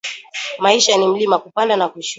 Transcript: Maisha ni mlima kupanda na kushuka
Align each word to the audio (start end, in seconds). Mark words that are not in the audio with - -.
Maisha 0.59 0.97
ni 0.97 1.07
mlima 1.07 1.39
kupanda 1.39 1.75
na 1.75 1.89
kushuka 1.89 2.09